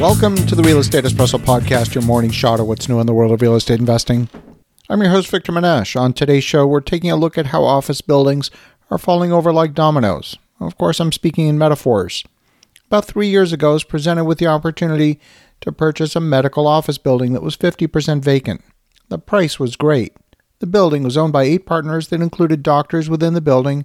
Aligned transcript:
Welcome 0.00 0.36
to 0.36 0.54
the 0.54 0.62
Real 0.62 0.78
Estate 0.78 1.02
Espresso 1.02 1.40
Podcast, 1.40 1.92
your 1.92 2.04
morning 2.04 2.30
shot 2.30 2.60
of 2.60 2.68
what's 2.68 2.88
new 2.88 3.00
in 3.00 3.06
the 3.08 3.12
world 3.12 3.32
of 3.32 3.42
real 3.42 3.56
estate 3.56 3.80
investing. 3.80 4.28
I'm 4.88 5.02
your 5.02 5.10
host, 5.10 5.28
Victor 5.28 5.50
Menasce. 5.50 6.00
On 6.00 6.12
today's 6.12 6.44
show, 6.44 6.68
we're 6.68 6.80
taking 6.80 7.10
a 7.10 7.16
look 7.16 7.36
at 7.36 7.46
how 7.46 7.64
office 7.64 8.00
buildings 8.00 8.48
are 8.92 8.96
falling 8.98 9.32
over 9.32 9.52
like 9.52 9.74
dominoes. 9.74 10.38
Of 10.60 10.78
course, 10.78 11.00
I'm 11.00 11.10
speaking 11.10 11.48
in 11.48 11.58
metaphors. 11.58 12.22
About 12.86 13.06
three 13.06 13.26
years 13.26 13.52
ago, 13.52 13.70
I 13.70 13.72
was 13.72 13.82
presented 13.82 14.24
with 14.24 14.38
the 14.38 14.46
opportunity 14.46 15.18
to 15.62 15.72
purchase 15.72 16.14
a 16.14 16.20
medical 16.20 16.68
office 16.68 16.96
building 16.96 17.32
that 17.32 17.42
was 17.42 17.56
50% 17.56 18.22
vacant. 18.22 18.62
The 19.08 19.18
price 19.18 19.58
was 19.58 19.74
great. 19.74 20.16
The 20.60 20.68
building 20.68 21.02
was 21.02 21.16
owned 21.16 21.32
by 21.32 21.42
eight 21.42 21.66
partners 21.66 22.06
that 22.08 22.22
included 22.22 22.62
doctors 22.62 23.10
within 23.10 23.34
the 23.34 23.40
building, 23.40 23.84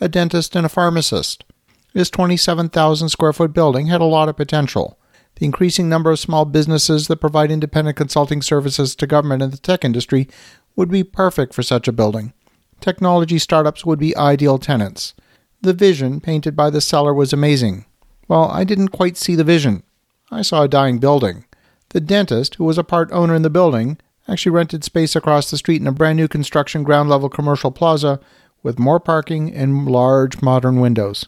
a 0.00 0.08
dentist, 0.08 0.56
and 0.56 0.66
a 0.66 0.68
pharmacist. 0.68 1.44
This 1.92 2.10
27,000 2.10 3.10
square 3.10 3.32
foot 3.32 3.52
building 3.52 3.86
had 3.86 4.00
a 4.00 4.04
lot 4.04 4.28
of 4.28 4.36
potential. 4.36 4.98
The 5.36 5.46
increasing 5.46 5.88
number 5.88 6.10
of 6.10 6.18
small 6.18 6.44
businesses 6.44 7.08
that 7.08 7.20
provide 7.20 7.50
independent 7.50 7.96
consulting 7.96 8.42
services 8.42 8.94
to 8.96 9.06
government 9.06 9.42
and 9.42 9.52
the 9.52 9.58
tech 9.58 9.84
industry 9.84 10.28
would 10.76 10.90
be 10.90 11.04
perfect 11.04 11.54
for 11.54 11.62
such 11.62 11.88
a 11.88 11.92
building. 11.92 12.32
Technology 12.80 13.38
startups 13.38 13.84
would 13.84 13.98
be 13.98 14.16
ideal 14.16 14.58
tenants. 14.58 15.14
The 15.60 15.72
vision 15.72 16.20
painted 16.20 16.56
by 16.56 16.70
the 16.70 16.80
seller 16.80 17.14
was 17.14 17.32
amazing. 17.32 17.86
Well, 18.28 18.50
I 18.50 18.64
didn't 18.64 18.88
quite 18.88 19.16
see 19.16 19.34
the 19.34 19.44
vision. 19.44 19.82
I 20.30 20.42
saw 20.42 20.62
a 20.62 20.68
dying 20.68 20.98
building. 20.98 21.44
The 21.90 22.00
dentist, 22.00 22.56
who 22.56 22.64
was 22.64 22.78
a 22.78 22.84
part 22.84 23.12
owner 23.12 23.34
in 23.34 23.42
the 23.42 23.50
building, 23.50 23.98
actually 24.26 24.52
rented 24.52 24.82
space 24.82 25.14
across 25.14 25.50
the 25.50 25.58
street 25.58 25.80
in 25.80 25.86
a 25.86 25.92
brand 25.92 26.16
new 26.16 26.28
construction 26.28 26.82
ground 26.82 27.10
level 27.10 27.28
commercial 27.28 27.70
plaza 27.70 28.18
with 28.62 28.78
more 28.78 29.00
parking 29.00 29.52
and 29.52 29.86
large 29.86 30.40
modern 30.40 30.80
windows. 30.80 31.26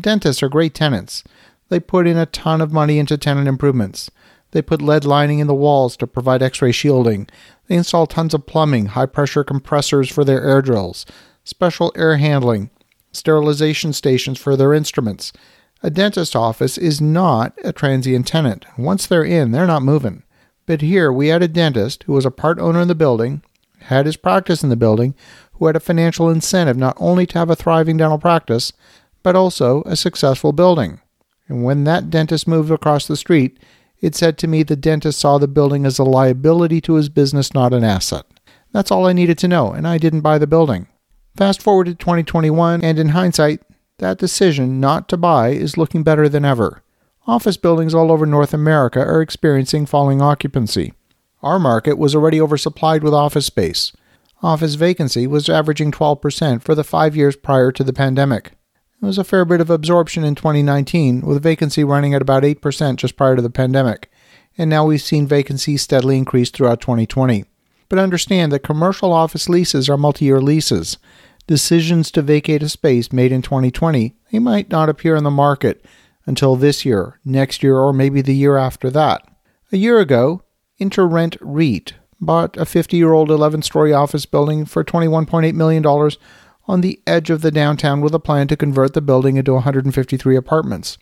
Dentists 0.00 0.42
are 0.42 0.48
great 0.48 0.74
tenants. 0.74 1.24
They 1.68 1.80
put 1.80 2.06
in 2.06 2.16
a 2.16 2.26
ton 2.26 2.60
of 2.60 2.72
money 2.72 2.98
into 2.98 3.18
tenant 3.18 3.48
improvements. 3.48 4.10
They 4.52 4.62
put 4.62 4.80
lead 4.80 5.04
lining 5.04 5.40
in 5.40 5.48
the 5.48 5.54
walls 5.54 5.96
to 5.98 6.06
provide 6.06 6.42
x 6.42 6.62
ray 6.62 6.72
shielding. 6.72 7.28
They 7.66 7.76
install 7.76 8.06
tons 8.06 8.34
of 8.34 8.46
plumbing, 8.46 8.86
high 8.86 9.06
pressure 9.06 9.44
compressors 9.44 10.10
for 10.10 10.24
their 10.24 10.42
air 10.42 10.62
drills, 10.62 11.04
special 11.44 11.92
air 11.96 12.16
handling, 12.16 12.70
sterilization 13.12 13.92
stations 13.92 14.38
for 14.38 14.56
their 14.56 14.72
instruments. 14.72 15.32
A 15.82 15.90
dentist 15.90 16.34
office 16.34 16.78
is 16.78 17.00
not 17.00 17.52
a 17.62 17.72
transient 17.72 18.26
tenant. 18.26 18.64
Once 18.78 19.06
they're 19.06 19.24
in, 19.24 19.50
they're 19.50 19.66
not 19.66 19.82
moving. 19.82 20.22
But 20.64 20.80
here 20.80 21.12
we 21.12 21.28
had 21.28 21.42
a 21.42 21.48
dentist 21.48 22.04
who 22.04 22.12
was 22.12 22.24
a 22.24 22.30
part 22.30 22.58
owner 22.58 22.80
in 22.80 22.88
the 22.88 22.94
building, 22.94 23.42
had 23.80 24.06
his 24.06 24.16
practice 24.16 24.62
in 24.62 24.68
the 24.68 24.76
building, 24.76 25.14
who 25.52 25.66
had 25.66 25.76
a 25.76 25.80
financial 25.80 26.30
incentive 26.30 26.76
not 26.76 26.96
only 26.98 27.26
to 27.26 27.38
have 27.38 27.50
a 27.50 27.56
thriving 27.56 27.98
dental 27.98 28.18
practice, 28.18 28.72
but 29.22 29.36
also 29.36 29.82
a 29.82 29.96
successful 29.96 30.52
building. 30.52 31.00
And 31.48 31.64
when 31.64 31.84
that 31.84 32.10
dentist 32.10 32.48
moved 32.48 32.70
across 32.70 33.06
the 33.06 33.16
street, 33.16 33.58
it 34.00 34.14
said 34.14 34.36
to 34.38 34.48
me 34.48 34.62
the 34.62 34.76
dentist 34.76 35.18
saw 35.18 35.38
the 35.38 35.48
building 35.48 35.86
as 35.86 35.98
a 35.98 36.04
liability 36.04 36.80
to 36.82 36.94
his 36.94 37.08
business, 37.08 37.54
not 37.54 37.72
an 37.72 37.84
asset. 37.84 38.26
That's 38.72 38.90
all 38.90 39.06
I 39.06 39.12
needed 39.12 39.38
to 39.38 39.48
know, 39.48 39.72
and 39.72 39.86
I 39.86 39.98
didn't 39.98 40.20
buy 40.20 40.38
the 40.38 40.46
building. 40.46 40.88
Fast 41.36 41.62
forward 41.62 41.84
to 41.86 41.94
2021, 41.94 42.82
and 42.82 42.98
in 42.98 43.10
hindsight, 43.10 43.62
that 43.98 44.18
decision 44.18 44.80
not 44.80 45.08
to 45.08 45.16
buy 45.16 45.50
is 45.50 45.78
looking 45.78 46.02
better 46.02 46.28
than 46.28 46.44
ever. 46.44 46.82
Office 47.26 47.56
buildings 47.56 47.94
all 47.94 48.12
over 48.12 48.26
North 48.26 48.52
America 48.54 49.00
are 49.00 49.22
experiencing 49.22 49.86
falling 49.86 50.20
occupancy. 50.20 50.92
Our 51.42 51.58
market 51.58 51.98
was 51.98 52.14
already 52.14 52.38
oversupplied 52.38 53.02
with 53.02 53.14
office 53.14 53.46
space. 53.46 53.92
Office 54.42 54.74
vacancy 54.74 55.26
was 55.26 55.48
averaging 55.48 55.92
12% 55.92 56.62
for 56.62 56.74
the 56.74 56.84
five 56.84 57.16
years 57.16 57.36
prior 57.36 57.72
to 57.72 57.82
the 57.82 57.92
pandemic. 57.92 58.52
There 59.00 59.08
was 59.08 59.18
a 59.18 59.24
fair 59.24 59.44
bit 59.44 59.60
of 59.60 59.68
absorption 59.68 60.24
in 60.24 60.34
2019, 60.34 61.20
with 61.20 61.42
vacancy 61.42 61.84
running 61.84 62.14
at 62.14 62.22
about 62.22 62.44
8% 62.44 62.96
just 62.96 63.16
prior 63.16 63.36
to 63.36 63.42
the 63.42 63.50
pandemic, 63.50 64.10
and 64.56 64.70
now 64.70 64.86
we've 64.86 65.02
seen 65.02 65.26
vacancy 65.26 65.76
steadily 65.76 66.16
increase 66.16 66.50
throughout 66.50 66.80
2020. 66.80 67.44
But 67.88 67.98
understand 67.98 68.52
that 68.52 68.60
commercial 68.60 69.12
office 69.12 69.48
leases 69.48 69.88
are 69.88 69.98
multi 69.98 70.24
year 70.24 70.40
leases. 70.40 70.98
Decisions 71.46 72.10
to 72.12 72.22
vacate 72.22 72.62
a 72.62 72.68
space 72.68 73.12
made 73.12 73.32
in 73.32 73.42
2020, 73.42 74.16
they 74.32 74.38
might 74.38 74.70
not 74.70 74.88
appear 74.88 75.14
in 75.14 75.24
the 75.24 75.30
market 75.30 75.84
until 76.24 76.56
this 76.56 76.84
year, 76.84 77.20
next 77.24 77.62
year, 77.62 77.76
or 77.76 77.92
maybe 77.92 78.22
the 78.22 78.34
year 78.34 78.56
after 78.56 78.90
that. 78.90 79.22
A 79.72 79.76
year 79.76 80.00
ago, 80.00 80.42
InterRent 80.80 81.36
REIT 81.40 81.94
bought 82.20 82.56
a 82.56 82.64
50 82.64 82.96
year 82.96 83.12
old 83.12 83.30
11 83.30 83.62
story 83.62 83.92
office 83.92 84.26
building 84.26 84.64
for 84.64 84.82
$21.8 84.82 85.54
million 85.54 86.10
on 86.66 86.80
the 86.80 87.00
edge 87.06 87.30
of 87.30 87.42
the 87.42 87.50
downtown 87.50 88.00
with 88.00 88.14
a 88.14 88.18
plan 88.18 88.48
to 88.48 88.56
convert 88.56 88.94
the 88.94 89.00
building 89.00 89.36
into 89.36 89.54
153 89.54 90.36
apartments. 90.36 90.98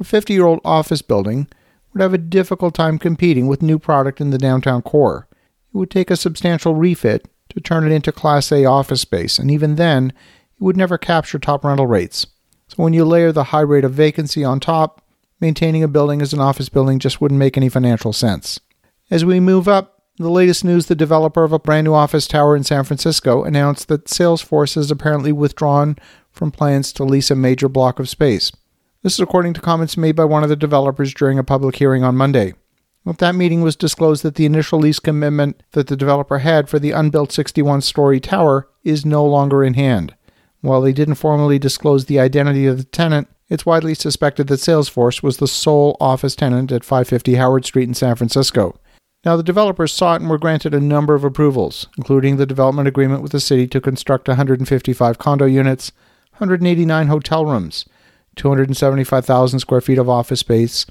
A 0.00 0.04
50 0.04 0.32
year 0.32 0.46
old 0.46 0.60
office 0.64 1.02
building 1.02 1.48
would 1.92 2.02
have 2.02 2.14
a 2.14 2.18
difficult 2.18 2.74
time 2.74 2.98
competing 2.98 3.46
with 3.46 3.62
new 3.62 3.78
product 3.78 4.20
in 4.20 4.30
the 4.30 4.38
downtown 4.38 4.82
core. 4.82 5.26
It 5.74 5.76
would 5.76 5.90
take 5.90 6.10
a 6.10 6.16
substantial 6.16 6.74
refit 6.74 7.28
to 7.50 7.60
turn 7.60 7.84
it 7.84 7.92
into 7.92 8.12
Class 8.12 8.52
A 8.52 8.64
office 8.64 9.00
space, 9.00 9.38
and 9.38 9.50
even 9.50 9.76
then, 9.76 10.10
it 10.10 10.62
would 10.62 10.76
never 10.76 10.98
capture 10.98 11.38
top 11.38 11.64
rental 11.64 11.86
rates. 11.86 12.26
So 12.68 12.82
when 12.82 12.92
you 12.92 13.04
layer 13.04 13.32
the 13.32 13.44
high 13.44 13.60
rate 13.60 13.84
of 13.84 13.92
vacancy 13.92 14.44
on 14.44 14.60
top, 14.60 15.02
maintaining 15.40 15.82
a 15.82 15.88
building 15.88 16.20
as 16.20 16.32
an 16.32 16.40
office 16.40 16.68
building 16.68 16.98
just 16.98 17.20
wouldn't 17.20 17.38
make 17.38 17.56
any 17.56 17.68
financial 17.68 18.12
sense. 18.12 18.60
As 19.10 19.24
we 19.24 19.40
move 19.40 19.66
up, 19.66 19.97
the 20.24 20.30
latest 20.30 20.64
news 20.64 20.86
the 20.86 20.94
developer 20.94 21.44
of 21.44 21.52
a 21.52 21.58
brand 21.58 21.84
new 21.84 21.94
office 21.94 22.26
tower 22.26 22.56
in 22.56 22.64
San 22.64 22.84
Francisco 22.84 23.44
announced 23.44 23.88
that 23.88 24.06
Salesforce 24.06 24.74
has 24.74 24.90
apparently 24.90 25.32
withdrawn 25.32 25.96
from 26.32 26.50
plans 26.50 26.92
to 26.94 27.04
lease 27.04 27.30
a 27.30 27.36
major 27.36 27.68
block 27.68 27.98
of 28.00 28.08
space. 28.08 28.50
This 29.02 29.14
is 29.14 29.20
according 29.20 29.54
to 29.54 29.60
comments 29.60 29.96
made 29.96 30.16
by 30.16 30.24
one 30.24 30.42
of 30.42 30.48
the 30.48 30.56
developers 30.56 31.14
during 31.14 31.38
a 31.38 31.44
public 31.44 31.76
hearing 31.76 32.02
on 32.02 32.16
Monday. 32.16 32.54
At 33.06 33.18
that 33.18 33.36
meeting 33.36 33.62
was 33.62 33.76
disclosed 33.76 34.22
that 34.24 34.34
the 34.34 34.44
initial 34.44 34.80
lease 34.80 34.98
commitment 34.98 35.62
that 35.72 35.86
the 35.86 35.96
developer 35.96 36.38
had 36.40 36.68
for 36.68 36.78
the 36.78 36.90
unbuilt 36.90 37.32
61 37.32 37.80
story 37.82 38.20
tower 38.20 38.68
is 38.84 39.06
no 39.06 39.24
longer 39.24 39.64
in 39.64 39.74
hand. 39.74 40.14
While 40.60 40.82
they 40.82 40.92
didn't 40.92 41.14
formally 41.14 41.58
disclose 41.58 42.04
the 42.04 42.18
identity 42.18 42.66
of 42.66 42.76
the 42.76 42.84
tenant, 42.84 43.28
it's 43.48 43.64
widely 43.64 43.94
suspected 43.94 44.48
that 44.48 44.60
Salesforce 44.60 45.22
was 45.22 45.38
the 45.38 45.48
sole 45.48 45.96
office 46.00 46.34
tenant 46.34 46.72
at 46.72 46.84
550 46.84 47.36
Howard 47.36 47.64
Street 47.64 47.88
in 47.88 47.94
San 47.94 48.16
Francisco. 48.16 48.78
Now, 49.24 49.36
the 49.36 49.42
developers 49.42 49.92
sought 49.92 50.20
and 50.20 50.30
were 50.30 50.38
granted 50.38 50.74
a 50.74 50.80
number 50.80 51.14
of 51.14 51.24
approvals, 51.24 51.88
including 51.96 52.36
the 52.36 52.46
development 52.46 52.86
agreement 52.86 53.22
with 53.22 53.32
the 53.32 53.40
city 53.40 53.66
to 53.68 53.80
construct 53.80 54.28
155 54.28 55.18
condo 55.18 55.44
units, 55.44 55.90
189 56.38 57.08
hotel 57.08 57.44
rooms, 57.44 57.84
275,000 58.36 59.58
square 59.58 59.80
feet 59.80 59.98
of 59.98 60.08
office 60.08 60.40
space, 60.40 60.86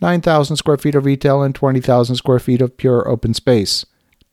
9,000 0.00 0.56
square 0.56 0.76
feet 0.76 0.94
of 0.94 1.04
retail, 1.04 1.42
and 1.42 1.54
20,000 1.54 2.16
square 2.16 2.38
feet 2.38 2.62
of 2.62 2.76
pure 2.76 3.08
open 3.08 3.34
space. 3.34 3.84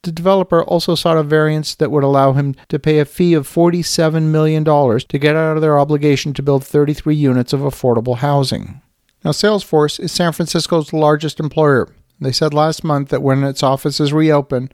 The 0.04 0.12
developer 0.12 0.64
also 0.64 0.96
sought 0.96 1.18
a 1.18 1.24
variance 1.24 1.76
that 1.76 1.92
would 1.92 2.04
allow 2.04 2.34
him 2.34 2.56
to 2.70 2.80
pay 2.80 3.00
a 3.00 3.06
fee 3.06 3.34
of 3.34 3.48
$47 3.48 4.24
million 4.24 4.64
to 4.64 5.18
get 5.20 5.36
out 5.36 5.58
of 5.58 5.62
their 5.62 5.78
obligation 5.78 6.34
to 6.36 6.44
build 6.44 6.64
33 6.64 7.16
units 7.16 7.52
of 7.52 7.62
affordable 7.62 8.18
housing. 8.18 8.82
Now, 9.26 9.32
Salesforce 9.32 10.00
is 10.00 10.14
San 10.14 10.32
Francisco's 10.32 10.94
largest 10.94 11.40
employer, 11.40 11.90
they 12.20 12.32
said 12.32 12.54
last 12.54 12.84
month 12.84 13.10
that 13.10 13.22
when 13.24 13.44
its 13.44 13.64
offices 13.64 14.14
reopen, 14.14 14.70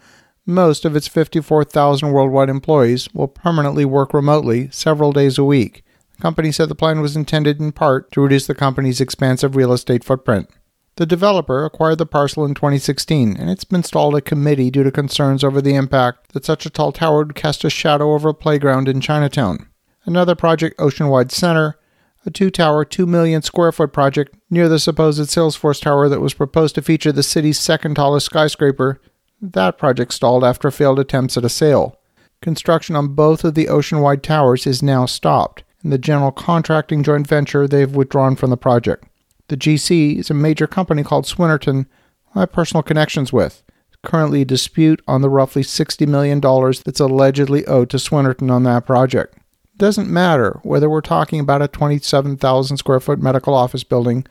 most 0.46 0.86
of 0.86 0.96
its 0.96 1.08
54,000 1.08 2.12
worldwide 2.12 2.50
employees 2.50 3.10
will 3.14 3.28
permanently 3.28 3.86
work 3.86 4.14
remotely 4.14 4.70
several 4.72 5.12
days 5.12 5.38
a 5.38 5.44
week. 5.44 5.84
The 6.16 6.22
company 6.22 6.52
said 6.52 6.70
the 6.70 6.76
plan 6.76 7.02
was 7.02 7.16
intended 7.16 7.60
in 7.60 7.72
part 7.72 8.12
to 8.12 8.22
reduce 8.22 8.48
the 8.48 8.56
company's 8.56 9.02
expansive 9.02 9.56
real 9.56 9.74
estate 9.74 10.04
footprint. 10.04 10.50
The 10.98 11.06
developer 11.06 11.66
acquired 11.66 11.98
the 11.98 12.06
parcel 12.06 12.46
in 12.46 12.54
2016, 12.54 13.36
and 13.36 13.50
it's 13.50 13.66
been 13.66 13.84
stalled 13.84 14.16
at 14.16 14.24
committee 14.24 14.72
due 14.72 14.84
to 14.84 14.92
concerns 14.92 15.44
over 15.44 15.62
the 15.62 15.76
impact 15.76 16.32
that 16.32 16.46
such 16.46 16.66
a 16.66 16.70
tall 16.70 16.94
tower 16.94 17.18
would 17.18 17.36
cast 17.36 17.66
a 17.66 17.70
shadow 17.70 18.14
over 18.14 18.30
a 18.30 18.34
playground 18.34 18.88
in 18.88 19.02
Chinatown. 19.02 19.68
Another 20.06 20.36
project, 20.36 20.78
Oceanwide 20.78 21.32
Center, 21.32 21.78
a 22.26 22.32
two 22.32 22.50
tower, 22.50 22.84
2 22.84 23.06
million 23.06 23.42
square 23.42 23.72
foot 23.72 23.94
project 23.94 24.36
near 24.50 24.68
the 24.68 24.80
supposed 24.80 25.22
Salesforce 25.30 25.82
Tower 25.82 26.10
that 26.10 26.22
was 26.22 26.34
proposed 26.34 26.76
to 26.76 26.82
feature 26.82 27.12
the 27.12 27.24
city's 27.24 27.60
second 27.60 27.96
tallest 27.96 28.26
skyscraper. 28.26 29.00
That 29.42 29.78
project 29.78 30.14
stalled 30.14 30.44
after 30.44 30.72
failed 30.72 31.00
attempts 31.00 31.38
at 31.38 31.46
a 31.46 31.50
sale. 31.50 32.00
Construction 32.42 32.96
on 32.96 33.16
both 33.16 33.44
of 33.44 33.54
the 33.54 33.66
Oceanwide 33.66 34.22
towers 34.22 34.66
is 34.66 34.82
now 34.82 35.06
stopped, 35.06 35.64
and 35.84 35.92
the 35.92 35.98
general 35.98 36.32
contracting 36.32 37.04
joint 37.04 37.28
venture 37.28 37.68
they've 37.68 37.96
withdrawn 37.96 38.36
from 38.36 38.50
the 38.50 38.58
project. 38.58 39.06
The 39.48 39.58
GC 39.58 40.18
is 40.18 40.30
a 40.30 40.34
major 40.34 40.68
company 40.68 41.04
called 41.04 41.26
Swinerton, 41.26 41.86
I 42.34 42.42
have 42.42 42.52
personal 42.52 42.84
connections 42.84 43.32
with. 43.32 43.64
Currently 44.04 44.42
a 44.42 44.46
dispute 44.46 45.02
on 45.08 45.22
the 45.22 45.30
roughly 45.30 45.64
$60 45.64 46.08
million 46.08 46.40
that's 46.40 47.00
allegedly 47.00 47.66
owed 47.66 47.90
to 47.92 47.98
Swinerton 47.98 48.52
on 48.52 48.64
that 48.64 48.86
project 48.86 49.38
doesn't 49.78 50.10
matter 50.10 50.60
whether 50.64 50.90
we're 50.90 51.02
talking 51.02 51.40
about 51.40 51.62
a 51.62 51.68
27,000 51.68 52.78
square 52.78 53.00
foot 53.00 53.20
medical 53.20 53.54
office 53.54 53.84
building 53.84 54.26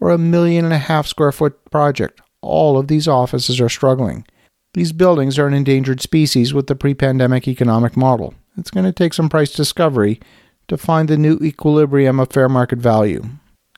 or 0.00 0.10
a 0.10 0.18
million 0.18 0.64
and 0.64 0.74
a 0.74 0.78
half 0.78 1.06
square 1.06 1.32
foot 1.32 1.70
project. 1.70 2.20
All 2.40 2.78
of 2.78 2.88
these 2.88 3.06
offices 3.06 3.60
are 3.60 3.68
struggling. 3.68 4.26
These 4.74 4.92
buildings 4.92 5.38
are 5.38 5.46
an 5.46 5.54
endangered 5.54 6.00
species 6.00 6.54
with 6.54 6.66
the 6.66 6.76
pre 6.76 6.94
pandemic 6.94 7.48
economic 7.48 7.96
model. 7.96 8.34
It's 8.56 8.70
going 8.70 8.86
to 8.86 8.92
take 8.92 9.14
some 9.14 9.28
price 9.28 9.52
discovery 9.52 10.20
to 10.68 10.76
find 10.76 11.08
the 11.08 11.16
new 11.16 11.36
equilibrium 11.38 12.20
of 12.20 12.30
fair 12.30 12.48
market 12.48 12.78
value. 12.78 13.22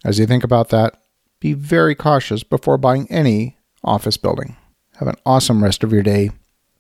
As 0.05 0.19
you 0.19 0.27
think 0.27 0.45
about 0.45 0.69
that, 0.69 1.01
be 1.41 1.55
very 1.55 1.95
cautious 1.95 2.43
before 2.43 2.79
buying 2.79 3.11
any 3.11 3.57
office 3.83 4.17
building. 4.17 4.57
Have 4.97 5.09
an 5.09 5.17
awesome 5.25 5.65
rest 5.65 5.83
of 5.83 5.93
your 5.93 6.03
day. 6.03 6.31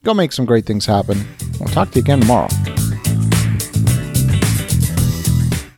Go 0.05 0.15
make 0.15 0.33
some 0.33 0.44
great 0.44 0.67
things 0.67 0.87
happen. 0.87 1.27
We'll 1.59 1.69
talk 1.69 1.91
to 1.93 1.99
you 1.99 2.03
again 2.03 2.21
tomorrow. 2.21 2.49